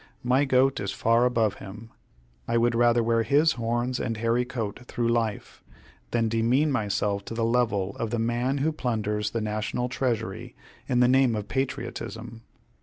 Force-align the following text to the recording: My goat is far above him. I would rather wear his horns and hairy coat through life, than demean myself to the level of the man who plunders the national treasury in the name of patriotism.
My 0.23 0.45
goat 0.45 0.79
is 0.79 0.91
far 0.91 1.25
above 1.25 1.59
him. 1.59 1.91
I 2.47 2.57
would 2.57 2.73
rather 2.73 3.03
wear 3.03 3.21
his 3.21 3.51
horns 3.51 3.99
and 3.99 4.17
hairy 4.17 4.45
coat 4.45 4.79
through 4.87 5.09
life, 5.09 5.63
than 6.09 6.27
demean 6.27 6.71
myself 6.71 7.23
to 7.25 7.35
the 7.35 7.45
level 7.45 7.95
of 7.97 8.09
the 8.09 8.17
man 8.17 8.57
who 8.65 8.71
plunders 8.71 9.29
the 9.29 9.41
national 9.41 9.89
treasury 9.89 10.55
in 10.89 11.01
the 11.01 11.07
name 11.07 11.35
of 11.35 11.47
patriotism. 11.49 12.41